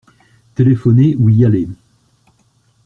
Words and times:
Téléphoner 0.55 1.15
ou 1.19 1.29
y 1.29 1.45
aller. 1.45 1.69